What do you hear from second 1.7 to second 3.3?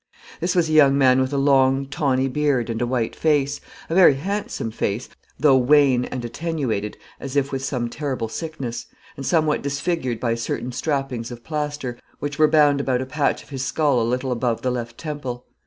tawny beard and a white